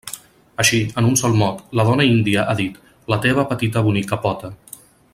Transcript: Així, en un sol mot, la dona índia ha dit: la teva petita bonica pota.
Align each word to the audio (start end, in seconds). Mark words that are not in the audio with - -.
Així, 0.61 0.79
en 1.01 1.09
un 1.09 1.19
sol 1.21 1.35
mot, 1.41 1.61
la 1.81 1.85
dona 1.89 2.07
índia 2.13 2.47
ha 2.53 2.57
dit: 2.63 2.81
la 3.15 3.23
teva 3.27 3.47
petita 3.53 3.85
bonica 3.91 4.21
pota. 4.29 4.55